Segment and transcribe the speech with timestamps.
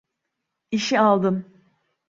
[0.71, 1.57] İşi aldın.